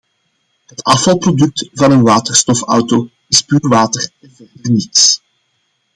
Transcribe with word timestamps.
Het 0.65 0.83
afvalproduct 0.83 1.69
van 1.73 1.91
een 1.91 2.01
waterstofauto 2.03 3.09
is 3.27 3.41
puur 3.41 3.67
water 3.69 4.11
en 4.21 4.31
verder 4.35 4.71
niets. 4.71 5.21